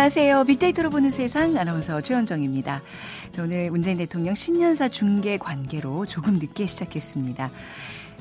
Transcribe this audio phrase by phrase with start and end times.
[0.00, 0.44] 안녕하세요.
[0.44, 2.80] 빅데이터로 보는 세상 아나운서 최현정입니다.
[3.38, 7.50] 오늘 문재인 대통령 신년사 중계 관계로 조금 늦게 시작했습니다.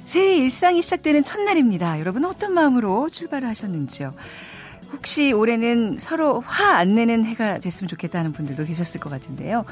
[0.03, 2.01] 새해 일상이 시작되는 첫날입니다.
[2.01, 4.13] 여러분 어떤 마음으로 출발을 하셨는지요?
[4.91, 9.63] 혹시 올해는 서로 화 안 내는 해가 됐으면 좋겠다는 분들도 계셨을 것 같은데요.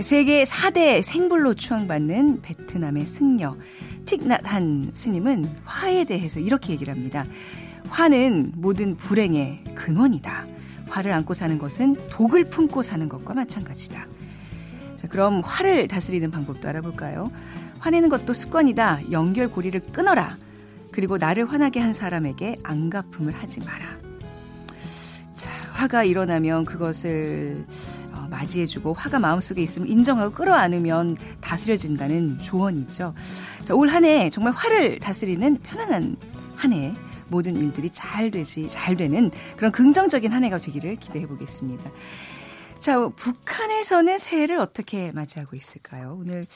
[0.00, 3.56] 세계 4대 생불로 추앙받는 베트남의 승려
[4.04, 7.24] 틱낫한 스님은 화에 대해서 이렇게 얘기를 합니다.
[7.88, 10.57] 화는 모든 불행의 근원이다.
[10.88, 14.06] 화를 안고 사는 것은 독을 품고 사는 것과 마찬가지다.
[14.96, 17.30] 자, 그럼 화를 다스리는 방법도 알아볼까요?
[17.78, 19.10] 화내는 것도 습관이다.
[19.12, 20.36] 연결고리를 끊어라.
[20.90, 23.84] 그리고 나를 화나게 한 사람에게 안갚음을 하지 마라.
[25.34, 27.64] 자, 화가 일어나면 그것을
[28.12, 33.14] 어, 맞이해주고 화가 마음속에 있으면 인정하고 끌어안으면 다스려진다는 조언이죠.
[33.62, 36.16] 자, 올한 해 정말 화를 다스리는 편안한
[36.56, 36.92] 한 해
[37.28, 41.90] 모든 일들이 잘 되지 잘 되는 그런 긍정적인 한 해가 되기를 기대해 보겠습니다.
[42.78, 46.16] 자, 북한에서는 새해를 어떻게 맞이하고 있을까요?
[46.20, 46.46] 오늘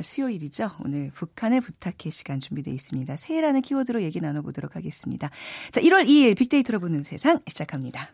[0.00, 0.70] 수요일이죠.
[0.84, 3.16] 오늘 북한을 부탁해 시간 준비되어 있습니다.
[3.16, 5.30] 새해라는 키워드로 얘기 나눠보도록 하겠습니다.
[5.72, 8.10] 자, 1월 2일 빅데이터로 보는 세상 시작합니다.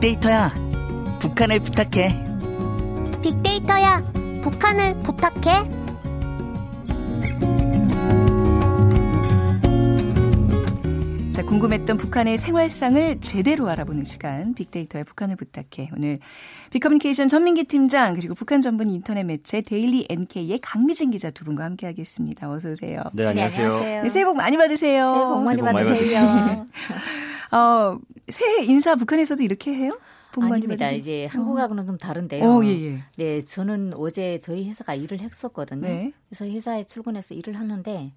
[0.00, 0.50] 빅데이터야,
[1.20, 2.08] 북한을 부탁해.
[3.22, 4.02] 빅데이터야,
[4.40, 5.68] 북한을 부탁해.
[11.32, 15.90] 자, 궁금했던 북한의 생활상을 제대로 알아보는 시간, 빅데이터의 북한을 부탁해.
[15.94, 16.18] 오늘
[16.70, 21.84] 빅커뮤니케이션 전민기 팀장, 그리고 북한 전문 인터넷 매체 Daily NK의 강미진 기자 두 분과 함께
[21.84, 22.50] 하겠습니다.
[22.50, 23.02] 어서 오세요.
[23.12, 23.80] 네, 안녕하세요.
[23.80, 25.12] 네, 새해 복 많이 받으세요.
[25.12, 26.66] 새해 복 많이 새해 복 많이 받으세요.
[27.52, 29.98] 어, 새해 인사 북한에서도 이렇게 해요?
[30.32, 30.90] 복 많이 아닙니다.
[30.90, 32.44] 이제 한국하고는 좀 다른데요.
[32.48, 32.98] 어, 예, 예.
[33.16, 35.80] 네, 저는 어제 저희 회사가 일을 했었거든요.
[35.80, 36.12] 네.
[36.28, 38.12] 그래서 회사에 출근해서 일을 하는데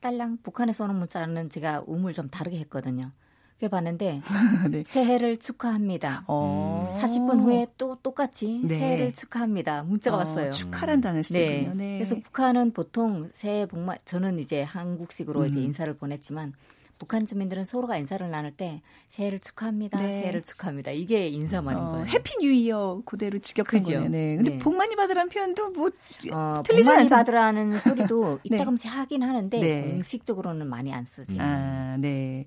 [0.00, 3.12] 딸랑 북한에서 오는 문자는 제가 음을 좀 다르게 했거든요.
[3.58, 4.22] 그래 봤는데
[4.72, 4.82] 네.
[4.84, 6.24] 새해를 축하합니다.
[6.26, 6.92] 어.
[7.00, 8.76] 40분 후에 또 똑같이 네.
[8.76, 9.84] 새해를 축하합니다.
[9.84, 10.50] 문자가 어, 왔어요.
[10.50, 11.60] 축하란다는 네.
[11.60, 11.74] 쓰군요.
[11.76, 11.98] 네.
[11.98, 15.66] 그래서 북한은 보통 새해 복 많, 저는 이제 한국식으로 이제 음.
[15.66, 16.54] 인사를 보냈지만
[17.02, 19.98] 북한 주민들은 서로가 인사를 나눌 때 새해를 축하합니다.
[19.98, 20.20] 네.
[20.20, 20.92] 새해를 축하합니다.
[20.92, 22.06] 이게 인사말인 어, 거예요.
[22.06, 23.82] Happy New Year 그대로 직역한.
[23.82, 24.08] 거네.
[24.08, 24.36] 네.
[24.36, 24.58] 근데 네.
[24.58, 25.90] 복 많이 받으라는 표현도 뭐
[26.30, 27.08] 어, 틀리진 복 많이.
[27.08, 28.56] 받으라는 소리도 네.
[28.56, 29.82] 이따금씩 하긴 하는데 네.
[29.90, 31.38] 공식적으로는 많이 안 쓰죠.
[31.40, 32.46] 아, 네.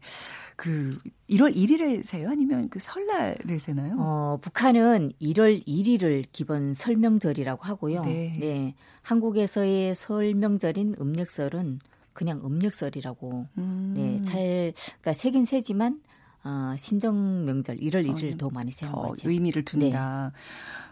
[0.55, 0.97] 그
[1.29, 2.29] 1월 1일에 세요?
[2.29, 3.97] 아니면 그 설날을 세나요?
[3.99, 8.03] 어, 북한은 1월 1일을 기본 설명절이라고 하고요.
[8.05, 8.73] 네.
[9.01, 11.79] 한국에서의 설명절인 음력설은
[12.15, 13.93] 그냥 음력설이라고 음.
[13.95, 15.99] 네, 잘 그러니까 세긴 세지만
[16.45, 19.29] 어, 신정 명절 1월 1일 어, 더 많이 세는 더 거죠.
[19.29, 20.31] 의미를 둔다.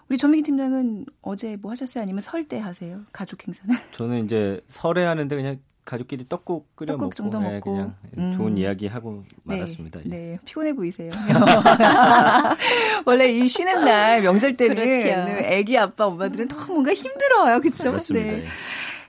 [0.10, 2.04] 우리 전민기 팀장은 어제 뭐 하셨어요?
[2.04, 3.02] 아니면 설 때 하세요?
[3.14, 3.74] 가족 행사는?
[3.94, 7.72] 저는 이제 설에 하는데 그냥 가족끼리 떡국 끓여 떡국 먹고, 정도 네, 먹고.
[7.72, 8.32] 그냥 음.
[8.34, 10.02] 좋은 이야기 하고 네, 말았습니다.
[10.06, 10.10] 예.
[10.10, 11.12] 네, 피곤해 보이세요.
[13.06, 15.56] 원래 이 쉬는 날 명절 때는 그렇죠.
[15.56, 17.90] 아기 아빠 엄마들은 너무 뭔가 힘들어요, 그렇죠?
[17.92, 18.32] 그렇습니다.
[18.32, 18.44] 네.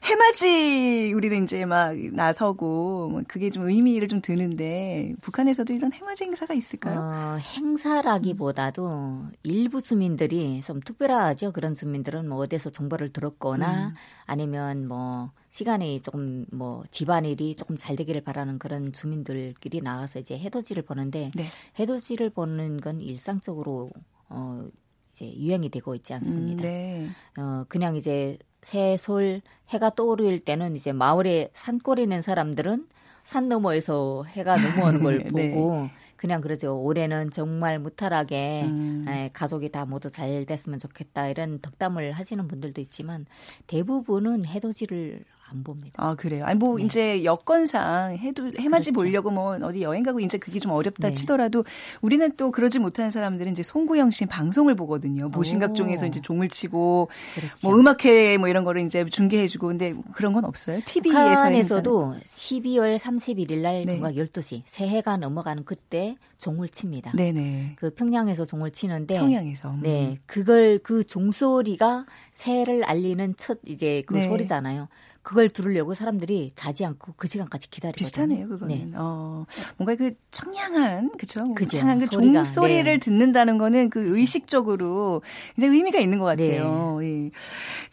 [0.04, 0.14] 예.
[0.14, 6.54] 해맞이 우리는 이제 막 나서고 뭐 그게 좀 의미를 좀 드는데 북한에서도 이런 해맞이 행사가
[6.54, 7.00] 있을까요?
[7.00, 11.52] 어, 행사라기보다도 일부 주민들이 좀 특별하죠.
[11.52, 13.94] 그런 주민들은 뭐 어디서 정보를 들었거나 음.
[14.26, 20.82] 아니면 뭐 시간이 조금 뭐 집안일이 조금 잘 되기를 바라는 그런 주민들끼리 나가서 이제 해돋이를
[20.82, 21.44] 보는데 네.
[21.78, 23.90] 해돋이를 보는 건 일상적으로
[24.28, 24.66] 어
[25.14, 26.62] 이제 유행이 되고 있지 않습니다.
[26.62, 27.08] 음, 네.
[27.38, 32.88] 어, 그냥 이제 새솔 해가 떠오를 때는 이제 마을에 산골에 있는 사람들은
[33.22, 35.52] 산 너머에서 해가 넘어오는 걸 네.
[35.52, 36.80] 보고 그냥 그러죠.
[36.80, 39.04] 올해는 정말 무탈하게 음.
[39.06, 43.26] 에, 가족이 다 모두 잘 됐으면 좋겠다 이런 덕담을 하시는 분들도 있지만
[43.66, 45.94] 대부분은 해돋이를 안 봅니다.
[45.96, 46.44] 아 그래요.
[46.44, 46.84] 아니 뭐 네.
[46.84, 48.92] 이제 여건상 해도 해맞이 그렇죠.
[48.92, 51.14] 보려고 뭐 어디 여행 가고 이제 그게 좀 어렵다 네.
[51.14, 51.64] 치더라도
[52.00, 55.28] 우리는 또 그러지 못하는 사람들은 이제 송구영 씨 방송을 보거든요.
[55.28, 56.08] 모신각종에서 오.
[56.08, 57.68] 이제 종을 치고 그렇죠.
[57.68, 60.80] 뭐 음악회 뭐 이런 거를 이제 중계해주고 근데 그런 건 없어요.
[60.84, 63.92] TV에서 북한에서도 12월 31일 날 네.
[63.92, 67.12] 정각 12시 새해가 넘어가는 그때 종을 칩니다.
[67.12, 67.76] 네네.
[67.76, 69.70] 그 평양에서 종을 치는데 평양에서.
[69.70, 69.80] 음.
[69.82, 74.28] 네, 그걸 그 종소리가 새해를 알리는 첫 이제 그 네.
[74.28, 74.88] 소리잖아요.
[75.24, 78.04] 그걸 들으려고 사람들이 자지 않고 그 시간까지 기다리거든요.
[78.04, 78.76] 비슷하네요, 그거는.
[78.76, 78.92] 네.
[78.94, 79.46] 어,
[79.78, 81.54] 뭔가 그 청량한, 그죠?
[81.54, 81.78] 그죠.
[81.78, 82.98] 청량한 그 종소리를 네.
[82.98, 85.22] 듣는다는 거는 그 의식적으로
[85.56, 86.98] 굉장히 의미가 있는 것 같아요.
[87.02, 87.30] 예.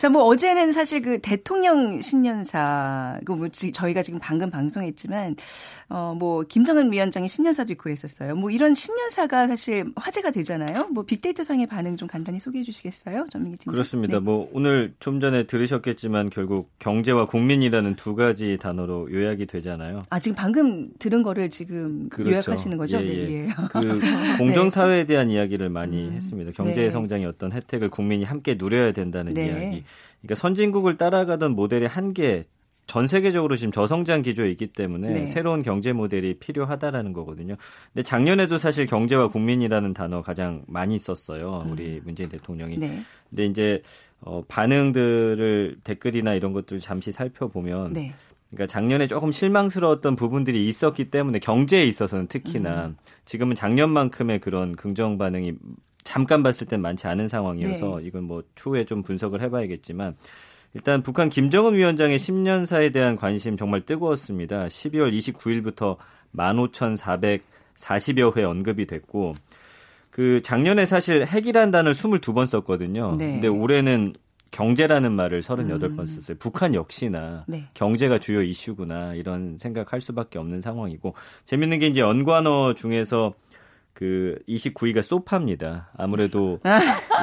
[0.01, 5.35] 자, 뭐 어제는 사실 그 대통령 신년사, 그뭐 저희가 지금 방금 방송했지만,
[5.89, 8.33] 어, 뭐 김정은 위원장의 신년사도 있고 그랬었어요.
[8.33, 10.87] 뭐 이런 신년사가 사실 화제가 되잖아요.
[10.87, 13.27] 뭐 빅데이터 상의 반응 좀 간단히 소개해 주시겠어요?
[13.29, 13.73] 전민기 팀장.
[13.73, 14.17] 그렇습니다.
[14.17, 14.21] 네.
[14.21, 20.01] 뭐 오늘 좀 전에 들으셨겠지만 결국 경제와 국민이라는 두 가지 단어로 요약이 되잖아요.
[20.09, 22.31] 아, 지금 방금 들은 거를 지금 그렇죠.
[22.31, 22.97] 요약하시는 거죠?
[22.97, 23.45] 예, 네, 예.
[23.45, 23.49] 예.
[23.71, 26.53] 그 공정사회에 대한 이야기를 많이 음, 했습니다.
[26.53, 26.89] 경제의 네.
[26.89, 29.45] 성장의 어떤 혜택을 국민이 함께 누려야 된다는 네.
[29.45, 29.83] 이야기.
[30.21, 32.43] 그러니까 선진국을 따라가던 모델의 한계,
[32.87, 35.25] 전 세계적으로 지금 저성장 기조에 있기 때문에 네.
[35.25, 37.55] 새로운 경제 모델이 필요하다라는 거거든요.
[37.93, 41.65] 근데 작년에도 사실 경제와 국민이라는 단어 가장 많이 썼어요.
[41.69, 42.75] 우리 문재인 대통령이.
[42.75, 42.79] 음.
[42.79, 43.01] 네.
[43.29, 43.81] 근데 이제
[44.19, 48.11] 어, 반응들을 댓글이나 이런 것들 잠시 살펴보면 네.
[48.49, 52.97] 그러니까 작년에 조금 실망스러웠던 부분들이 있었기 때문에 경제에 있어서는 특히나 음.
[53.23, 55.53] 지금은 작년만큼의 그런 긍정 반응이
[56.03, 58.07] 잠깐 봤을 땐 많지 않은 상황이어서 네.
[58.07, 60.15] 이건 뭐 추후에 좀 분석을 해봐야겠지만
[60.73, 64.67] 일단 북한 김정은 위원장의 10년사에 대한 관심 정말 뜨거웠습니다.
[64.67, 65.97] 12월 29일부터
[66.35, 69.33] 15,440여 회 언급이 됐고
[70.09, 73.15] 그 작년에 사실 핵이란 단어를 22번 썼거든요.
[73.17, 73.33] 네.
[73.33, 74.13] 근데 올해는
[74.51, 76.05] 경제라는 말을 38번 음.
[76.05, 76.37] 썼어요.
[76.37, 77.65] 북한 역시나 네.
[77.73, 81.15] 경제가 주요 이슈구나 이런 생각할 수밖에 없는 상황이고
[81.45, 83.33] 재밌는 게 이제 연관어 중에서
[83.93, 85.89] 그 29위가 소파입니다.
[85.97, 86.59] 아무래도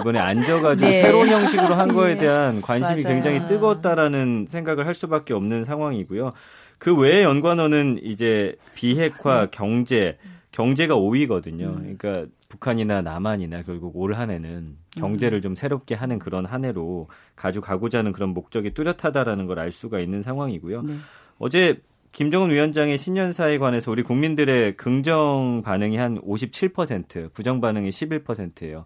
[0.01, 1.03] 이번에 앉아가지고 네.
[1.03, 2.21] 새로운 형식으로 한 거에 네.
[2.21, 3.15] 대한 관심이 맞아요.
[3.15, 6.31] 굉장히 뜨거웠다라는 생각을 할 수밖에 없는 상황이고요.
[6.79, 10.19] 그 외의 연관어는 이제 비핵화, 경제,
[10.53, 11.63] 경제가 5위거든요.
[11.77, 11.97] 음.
[11.99, 17.99] 그러니까 북한이나 남한이나 결국 올 한 해는 경제를 좀 새롭게 하는 그런 한 해로 가져가고자
[17.99, 20.83] 하는 그런 목적이 뚜렷하다라는 걸 알 수가 있는 상황이고요.
[20.83, 20.95] 네.
[21.39, 21.81] 어제
[22.13, 28.85] 김정은 위원장의 신년사에 관해서 우리 국민들의 긍정 반응이 한 57%, 부정 반응이 11%예요.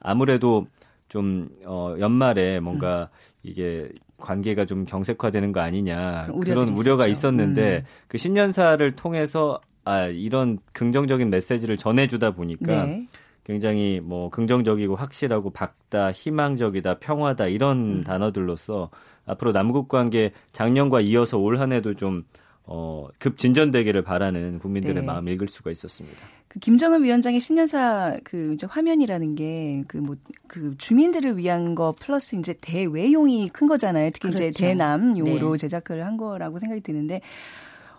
[0.00, 0.66] 아무래도
[1.08, 3.10] 좀 어, 연말에 뭔가
[3.42, 7.28] 이게 관계가 좀 경색화되는 거 아니냐 그런 우려가 있었죠.
[7.28, 7.84] 있었는데 음.
[8.08, 13.06] 그 신년사를 통해서 아 이런 긍정적인 메시지를 전해주다 보니까 네.
[13.44, 18.04] 굉장히 뭐 긍정적이고 확실하고 밝다, 희망적이다, 평화다 이런 음.
[18.04, 18.90] 단어들로서
[19.26, 22.24] 앞으로 남북 관계 작년과 이어서 올 한해도 좀
[22.64, 25.02] 어, 급 진전되기를 바라는 국민들의 네.
[25.02, 26.22] 마음 읽을 수가 있었습니다.
[26.48, 32.54] 그 김정은 위원장의 신년사 그 이제 화면이라는 게 그 뭐그 주민들을 위한 거 플러스 이제
[32.60, 34.10] 대외용이 큰 거잖아요.
[34.10, 34.58] 특히 이제 그렇죠.
[34.60, 35.58] 대남 용으로 네.
[35.58, 37.20] 제작을 한 거라고 생각이 드는데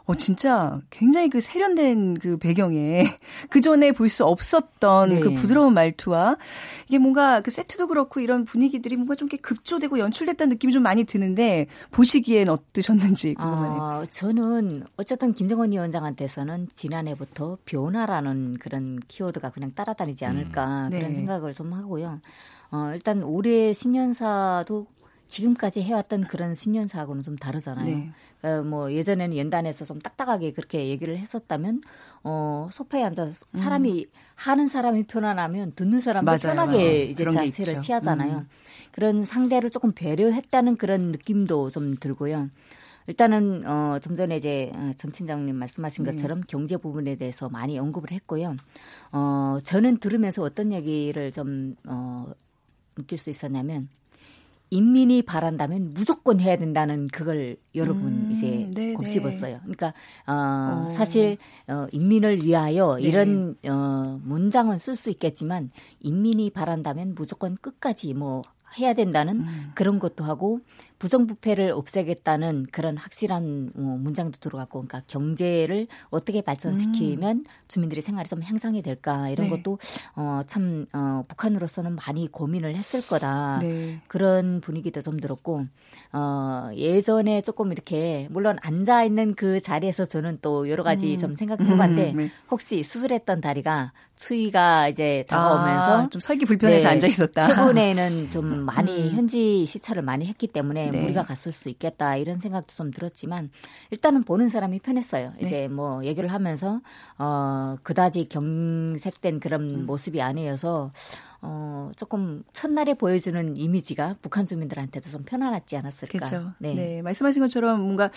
[0.05, 3.05] 어 진짜 굉장히 그 세련된 그 배경에
[3.49, 5.19] 그 전에 볼 수 없었던 네.
[5.21, 6.37] 그 부드러운 말투와
[6.87, 11.03] 이게 뭔가 그 세트도 그렇고 이런 분위기들이 뭔가 좀 이렇게 급조되고 연출됐다는 느낌이 좀 많이
[11.05, 13.81] 드는데 보시기엔 어떠셨는지 궁금하네요.
[13.81, 20.89] 아, 저는 어쨌든 김정은 위원장한테서는 지난해부터 변화라는 그런 키워드가 그냥 따라다니지 않을까 음.
[20.91, 20.99] 네.
[20.99, 22.19] 그런 생각을 좀 하고요.
[22.71, 24.85] 어, 일단 올해 신년사도
[25.27, 27.85] 지금까지 해왔던 그런 신년사하고는 좀 다르잖아요.
[27.85, 28.11] 네.
[28.43, 31.81] 어, 뭐 예전에는 연단에서 좀 딱딱하게 그렇게 얘기를 했었다면
[32.23, 34.05] 어 소파에 앉아 사람이
[34.35, 37.03] 하는 사람이 편안하면 듣는 사람도 맞아요, 편하게 맞아요.
[37.03, 37.79] 이제 자세를.
[37.79, 38.37] 취하잖아요.
[38.39, 38.47] 음.
[38.91, 42.49] 그런 상대를 조금 배려했다는 그런 느낌도 좀 들고요.
[43.07, 46.11] 일단은 어, 좀 전에 이제 어, 정 팀장님 말씀하신 네.
[46.11, 48.55] 것처럼 경제 부분에 대해서 많이 언급을 했고요.
[49.11, 52.27] 어, 저는 들으면서 어떤 얘기를 좀 어,
[52.95, 53.89] 느낄 수 있었냐면
[54.73, 58.93] 인민이 바란다면 무조건 해야 된다는 그걸 여러 분 음, 이제 네네.
[58.95, 59.59] 곱씹었어요.
[59.59, 59.93] 그러니까
[60.25, 60.89] 어, 어.
[60.89, 61.37] 사실
[61.67, 63.07] 어, 인민을 위하여 네.
[63.07, 68.41] 이런 어, 문장은 쓸 수 있겠지만 인민이 바란다면 무조건 끝까지 뭐
[68.79, 69.71] 해야 된다는 음.
[69.75, 70.61] 그런 것도 하고
[70.99, 78.81] 부정부패를 없애겠다는 그런 확실한 어, 문장도 들어갔고 그러니까 경제를 어떻게 발전시키면 주민들의 생활이 좀 향상이
[78.81, 79.49] 될까 이런 음.
[79.51, 79.57] 네.
[79.57, 79.79] 것도
[80.15, 83.59] 어, 참 어, 북한으로서는 많이 고민을 했을 거다.
[83.61, 84.01] 네.
[84.07, 85.65] 그런 분위기도 좀 들었고
[86.11, 91.19] 어 예전에 조금 이렇게 물론 앉아 있는 그 자리에서 저는 또 여러 가지 음.
[91.19, 92.29] 좀 생각해봤는데 음, 네.
[92.49, 97.47] 혹시 수술했던 다리가 추위가 이제 다가오면서 아, 좀 설기 불편해서 네, 앉아 있었다.
[97.47, 99.11] 최근에는 좀 많이 음.
[99.11, 101.01] 현지 시차를 많이 했기 때문에 네.
[101.01, 103.49] 무리가 갔을 수 있겠다 이런 생각도 좀 들었지만
[103.91, 105.33] 일단은 보는 사람이 편했어요.
[105.39, 105.45] 네.
[105.45, 106.81] 이제 뭐 얘기를 하면서
[107.17, 109.85] 어 그다지 경색된 그런 음.
[109.85, 110.91] 모습이 아니어서
[111.45, 116.17] 어, 조금 첫날에 보여주는 이미지가 북한 주민들한테도 좀 편안하지 않았을까.
[116.17, 116.53] 그렇죠.
[116.57, 116.73] 네.
[116.73, 117.01] 네.
[117.01, 118.09] 말씀하신 것처럼 뭔가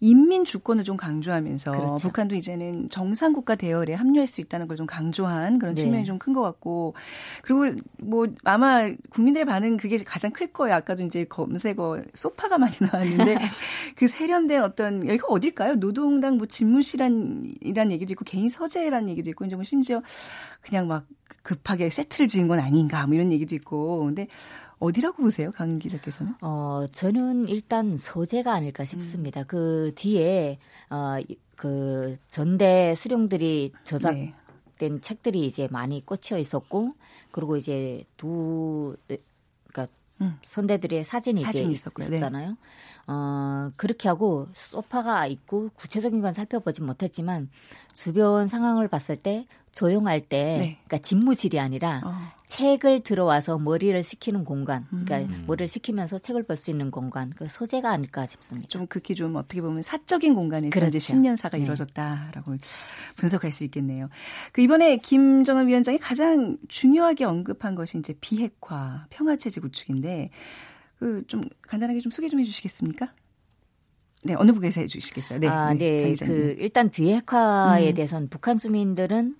[0.00, 2.08] 인민 주권을 좀 강조하면서 그렇죠.
[2.08, 5.82] 북한도 이제는 정상 국가 대열에 합류할 수 있다는 걸 좀 강조한 그런 네.
[5.82, 6.94] 측면이 좀큰 것 같고
[7.42, 10.76] 그리고 뭐 아마 국민들의 반응 그게 가장 클 거예요.
[10.76, 13.36] 아까도 이제 검색어 소파가 많이 나왔는데
[13.96, 15.76] 그 세련된 어떤 여기가 어딜까요?
[15.76, 20.02] 노동당 뭐 집무실이란 얘기도 있고 개인 서재란 얘기도 있고 이제 뭐 심지어
[20.60, 21.06] 그냥 막
[21.42, 24.28] 급하게 세트를 지은 건 아닌가 뭐 이런 얘기도 있고 근데
[24.82, 26.34] 어디라고 보세요, 강 기자께서는?
[26.40, 29.42] 어, 저는 일단 소재가 아닐까 싶습니다.
[29.42, 29.44] 음.
[29.46, 30.58] 그 뒤에
[30.90, 31.18] 어,
[31.54, 34.32] 그 전대 수령들이 저작된
[34.78, 35.00] 네.
[35.00, 36.94] 책들이 이제 많이 꽂혀 있었고,
[37.30, 38.96] 그리고 이제 두
[40.22, 40.38] 음.
[40.42, 42.08] 선대들의 사진이 사진이 이제 있었고요.
[42.08, 42.16] 네.
[42.16, 42.48] 있었잖아요.
[42.50, 42.56] 네.
[43.08, 47.50] 어, 그렇게 하고 소파가 있고 구체적인 건 살펴보지 못했지만
[47.92, 50.78] 주변 상황을 봤을 때 조용할 때 네.
[50.86, 52.14] 그러니까 집무실이 아니라 어.
[52.52, 55.44] 책을 들어와서 머리를 식히는 공간 그러니까 음.
[55.46, 58.68] 머리를 식히면서 책을 볼 수 있는 공간 그 소재가 아닐까 싶습니다.
[58.68, 60.88] 좀 극히 좀 어떻게 보면 사적인 공간에서 그렇죠.
[60.88, 61.62] 이제 신년사가 네.
[61.64, 62.56] 이루어졌다라고
[63.16, 64.08] 분석할 수 있겠네요.
[64.52, 70.30] 그 이번에 김정은 위원장이 가장 중요하게 언급한 것이 이제 비핵화 평화체제 구축인데
[70.98, 73.12] 그 좀 간단하게 좀 소개 좀 해주시겠습니까?
[74.24, 75.40] 네, 어느 부분에서 해주시겠어요?
[75.40, 77.94] 네, 아, 네, 네 그 일단 비핵화에 음.
[77.94, 79.36] 대해서는 북한 주민들은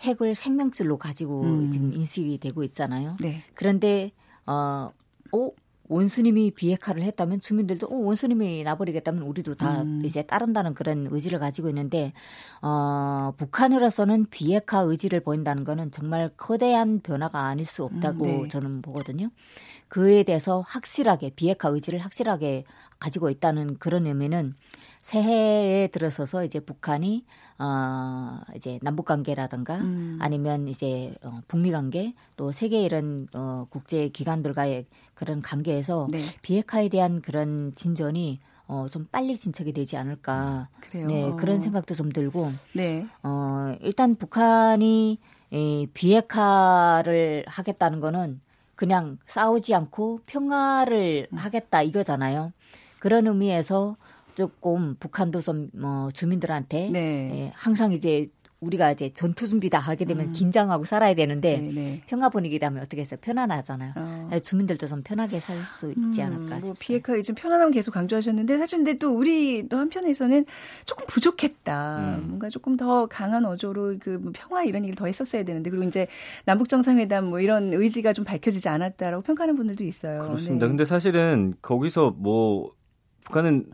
[0.00, 1.70] 핵을 생명줄로 가지고 음.
[1.70, 3.16] 지금 인식이 되고 있잖아요.
[3.20, 3.42] 네.
[3.54, 4.12] 그런데
[4.46, 4.90] 어,
[5.32, 5.50] 어
[5.88, 10.02] 원수님이 비핵화를 했다면 주민들도 어, 원수님이 나버리겠다면 우리도 다 음.
[10.04, 12.12] 이제 따른다는 그런 의지를 가지고 있는데
[12.60, 18.48] 어, 북한으로서는 비핵화 의지를 보인다는 거는 정말 거대한 변화가 아닐 수 없다고 음, 네.
[18.48, 19.30] 저는 보거든요.
[19.88, 22.64] 그에 대해서 확실하게 비핵화 의지를 확실하게
[22.98, 24.54] 가지고 있다는 그런 의미는
[25.02, 27.24] 새해에 들어서서 이제 북한이
[27.58, 30.18] 어 이제 남북 관계라든가 음.
[30.20, 36.18] 아니면 이제 어 북미 관계 또 세계 이런 어 국제 기관들과의 그런 관계에서 네.
[36.42, 40.68] 비핵화에 대한 그런 진전이 어, 좀 빨리 진척이 되지 않을까.
[40.80, 41.06] 그래요.
[41.06, 42.50] 네, 그런 생각도 좀 들고.
[42.74, 43.06] 네.
[43.22, 45.18] 어, 일단 북한이
[45.50, 48.40] 이 비핵화를 하겠다는 거는
[48.74, 52.52] 그냥 싸우지 않고 평화를 하겠다 이거잖아요.
[53.06, 53.96] 그런 의미에서
[54.34, 57.30] 조금 북한도 좀 뭐 주민들한테 네.
[57.34, 58.26] 예, 항상 이제
[58.60, 60.32] 우리가 이제 전투 준비 다 하게 되면 음.
[60.32, 61.72] 긴장하고 살아야 되는데 네네.
[61.72, 62.02] 네.
[62.06, 63.92] 평화 분위기라면 어떻게 해서 편안하잖아요.
[63.96, 64.28] 어.
[64.32, 67.92] 예, 주민들도 좀 편하게 살 수 있지 음, 않을까 음, 뭐 비핵화 요즘 편안함 계속
[67.92, 70.46] 강조하셨는데 사실 근데 또 우리 또 한편에서는
[70.86, 72.16] 조금 부족했다.
[72.18, 72.24] 음.
[72.28, 76.06] 뭔가 조금 더 강한 어조로 그뭐 평화 이런 얘기를 더 했었어야 되는데 그리고 이제
[76.46, 80.18] 남북 정상회담 뭐 이런 의지가 좀 밝혀지지 않았다라고 평가하는 분들도 있어요.
[80.20, 80.64] 그렇습니다.
[80.64, 80.68] 네.
[80.70, 82.72] 근데 사실은 거기서 뭐
[83.26, 83.66] 북한은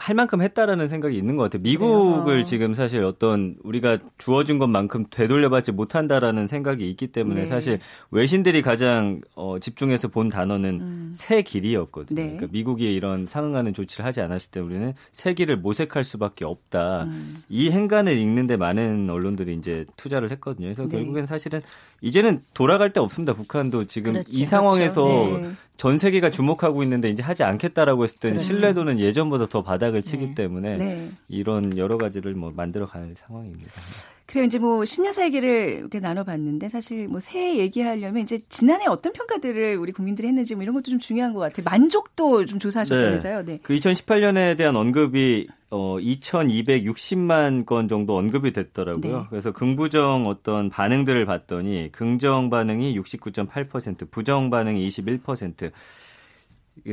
[0.00, 1.62] 할 만큼 했다라는 생각이 있는 것 같아요.
[1.62, 2.44] 미국을 그래요.
[2.44, 7.46] 지금 사실 어떤 우리가 주어진 것만큼 되돌려받지 못한다라는 생각이 있기 때문에 네.
[7.46, 7.80] 사실
[8.12, 11.12] 외신들이 가장 어, 집중해서 본 단어는 음.
[11.14, 12.14] 새 길이었거든요.
[12.14, 12.28] 네.
[12.28, 17.04] 그러니까 미국이 이런 상응하는 조치를 하지 않았을 때 우리는 새 길을 모색할 수밖에 없다.
[17.04, 17.42] 음.
[17.48, 20.66] 이 행간을 읽는데 많은 언론들이 이제 투자를 했거든요.
[20.66, 20.96] 그래서 네.
[20.96, 21.60] 결국엔 사실은
[22.02, 23.32] 이제는 돌아갈 데 없습니다.
[23.32, 24.28] 북한도 지금 그렇죠.
[24.30, 25.52] 이 상황에서 그렇죠.
[25.78, 28.54] 전 세계가 주목하고 있는데 이제 하지 않겠다라고 했을 때는 그렇죠.
[28.54, 30.34] 신뢰도는 예전보다 더 바닥을 치기 네.
[30.34, 31.12] 때문에 네.
[31.28, 33.70] 이런 여러 가지를 뭐 만들어 갈 상황입니다.
[34.28, 34.44] 그래요.
[34.44, 39.90] 이제 뭐 신년사 얘기를 이렇게 나눠봤는데 사실 뭐 새해 얘기하려면 이제 지난해 어떤 평가들을 우리
[39.90, 41.64] 국민들이 했는지 뭐 이런 것도 좀 중요한 것 같아요.
[41.64, 43.44] 만족도 좀 조사하셨다면서요.
[43.46, 43.52] 네.
[43.52, 43.58] 네.
[43.62, 49.18] 그 2018년에 대한 언급이 어 2,260만 건 정도 언급이 됐더라고요.
[49.18, 49.24] 네.
[49.30, 55.72] 그래서 긍부정 어떤 반응들을 봤더니 긍정 반응이 69.8%, 부정 반응이 21%.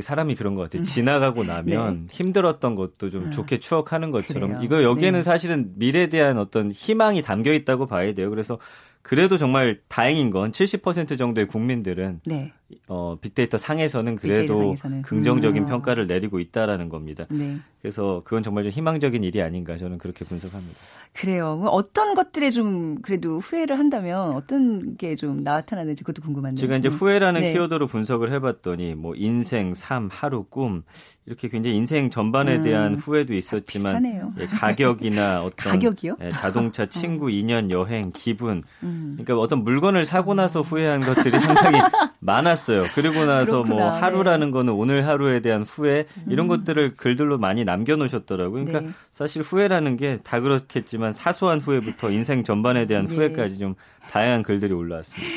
[0.00, 0.82] 사람이 그런 것 같아요.
[0.82, 0.84] 음.
[0.84, 2.14] 지나가고 나면 네.
[2.14, 4.62] 힘들었던 것도 좀 아, 좋게 추억하는 것처럼 그래요.
[4.62, 5.24] 이거 여기에는 네.
[5.24, 8.30] 사실은 미래에 대한 어떤 희망이 담겨 있다고 봐야 돼요.
[8.30, 8.58] 그래서
[9.06, 12.52] 그래도 정말 다행인 건 70% 정도의 국민들은 네.
[12.88, 15.02] 어, 빅데이터 상에서는 그래도 빅데이터 상에서는.
[15.02, 15.68] 긍정적인 음.
[15.68, 17.22] 평가를 내리고 있다라는 겁니다.
[17.30, 17.58] 네.
[17.80, 20.74] 그래서 그건 정말 좀 희망적인 일이 아닌가 저는 그렇게 분석합니다.
[21.12, 21.62] 그래요.
[21.66, 26.60] 어떤 것들에 좀 그래도 후회를 한다면 어떤 게 좀 나타나는지 그것도 궁금한데요.
[26.60, 26.92] 제가 이제 음.
[26.92, 27.52] 후회라는 네.
[27.52, 30.82] 키워드로 분석을 해봤더니 뭐 인생, 삶, 하루, 꿈
[31.26, 32.62] 이렇게 굉장히 인생 전반에 음.
[32.62, 34.04] 대한 후회도 있었지만
[34.38, 36.16] 예, 가격이나 어떤 가격이요?
[36.22, 36.86] 예, 자동차, 어.
[36.86, 38.95] 친구, 인연, 여행, 기분 음.
[39.16, 41.78] 그러니까 어떤 물건을 사고 나서 후회한 것들이 상당히
[42.20, 42.82] 많았어요.
[42.94, 43.86] 그리고 나서 뭐 그렇구나.
[43.86, 46.48] 뭐 하루라는 거는 오늘 하루에 대한 후회 이런 음.
[46.48, 48.64] 것들을 글들로 많이 남겨놓으셨더라고요.
[48.64, 48.92] 그러니까 네.
[49.12, 53.14] 사실 후회라는 게 다 그렇겠지만 사소한 후회부터 인생 전반에 대한 네.
[53.14, 53.74] 후회까지 좀
[54.10, 55.34] 다양한 글들이 올라왔습니다.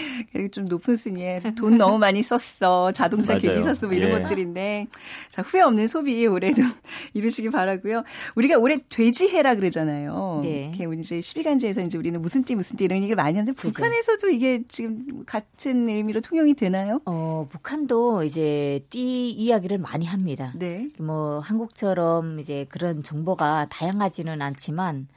[0.52, 2.92] 좀 높은 순위에 돈 너무 많이 썼어.
[2.92, 3.88] 자동차 괜히 샀어.
[3.88, 4.22] 뭐 이런 예.
[4.22, 4.88] 것들인데.
[5.32, 6.66] 자, 후회 없는 소비 올해 좀
[7.14, 8.04] 이루시기 바라고요.
[8.36, 10.42] 우리가 올해 돼지해라 그러잖아요.
[10.44, 10.72] 네.
[10.76, 14.64] 이렇게 이제 12간제에서 이제 우리는 무슨 띠 무슨 띠 이런 얘기를 많이 하는데 북한에서도 이게
[14.68, 17.02] 지금 같은 의미로 통용이 되나요?
[17.06, 20.54] 어, 북한도 이제 띠 이야기를 많이 합니다.
[20.56, 20.88] 네.
[21.00, 25.08] 뭐 한국처럼 이제 그런 정보가 다양하지는 않지만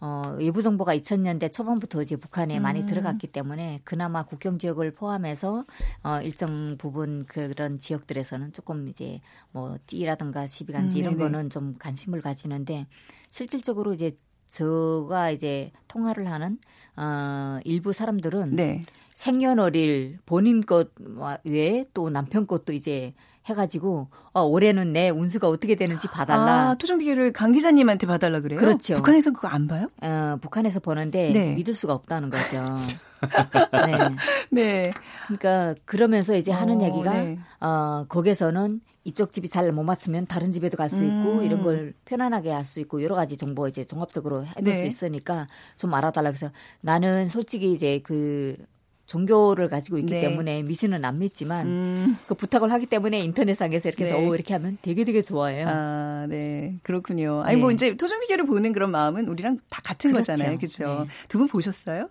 [0.00, 2.62] 어, 외부 정보가 2000년대 초반부터 이제 북한에 음.
[2.62, 5.64] 많이 들어갔기 때문에 그나마 국경 지역을 포함해서
[6.04, 11.30] 어, 일정 부분 그런 지역들에서는 조금 이제 뭐 띠라든가 시비간지 음, 이런 네네.
[11.30, 12.86] 거는 좀 관심을 가지는데
[13.30, 14.12] 실질적으로 이제
[14.46, 16.58] 저가 이제 통화를 하는
[16.96, 18.82] 어, 일부 사람들은 네.
[19.10, 20.90] 생년월일 본인 것
[21.44, 23.14] 외에 또 남편 것도 이제
[23.48, 26.70] 해가지고 어, 올해는 내 운수가 어떻게 되는지 봐달라.
[26.70, 28.58] 아, 토종 비교를 강 기자님한테 봐달라 그래요?
[28.60, 28.94] 그렇죠.
[28.94, 29.88] 북한에서 그거 안 봐요?
[30.02, 31.54] 어, 북한에서 보는데 네.
[31.54, 32.76] 믿을 수가 없다는 거죠.
[33.86, 34.16] 네.
[34.50, 34.92] 네.
[35.26, 37.38] 그러니까 그러면서 이제 하는 어, 얘기가 네.
[37.60, 41.42] 어, 거기서는 이쪽 집이 잘 못 맞추면 다른 집에도 갈수 있고 음.
[41.42, 44.76] 이런 걸 편안하게 할 수 있고 여러 가지 정보 이제 종합적으로 해볼 네.
[44.76, 46.50] 수 있으니까 좀 알아달라 그래서
[46.82, 48.56] 나는 솔직히 이제 그
[49.08, 50.20] 종교를 가지고 있기 네.
[50.20, 52.16] 때문에 미신은 안 믿지만 음.
[52.26, 54.26] 그 부탁을 하기 때문에 인터넷상에서 이렇게 해서 네.
[54.26, 55.66] 오 이렇게 하면 되게 되게 좋아해요.
[55.66, 56.76] 아, 네.
[56.82, 57.40] 그렇군요.
[57.42, 57.60] 아니, 네.
[57.60, 60.32] 뭐, 이제 토종 비교를 보는 그런 마음은 우리랑 다 같은 그렇죠.
[60.32, 60.58] 거잖아요.
[60.58, 61.06] 그렇죠.
[61.08, 61.08] 네.
[61.28, 62.10] 두분 보셨어요?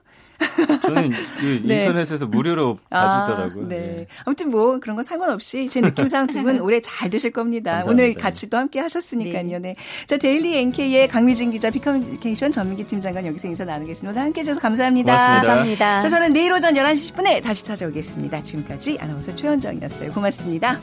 [0.82, 1.84] 저는 그 네.
[1.86, 3.66] 인터넷에서 무료로 봐주더라고요.
[3.66, 3.78] 아, 네.
[3.98, 4.08] 네.
[4.26, 7.72] 아무튼 뭐 그런 거 상관없이 제 느낌상 두 분 올해 잘 되실 겁니다.
[7.78, 8.04] 감사합니다.
[8.04, 9.60] 오늘 같이 또 함께 하셨으니까요.
[9.60, 9.76] 네.
[10.06, 14.22] 자, 데일리 NK의 강미진 기자, 비커뮤니케이션 전민기 팀장관 여기서 인사 나누겠습니다.
[14.22, 15.14] 함께 해주셔서 감사합니다.
[15.14, 15.48] 고맙습니다.
[15.48, 16.02] 감사합니다.
[16.02, 18.44] 자, 저는 내일 오전 11시 10분에 다시 찾아오겠습니다.
[18.44, 20.12] 지금까지 아나운서 최현정이었어요.
[20.14, 20.80] 고맙습니다.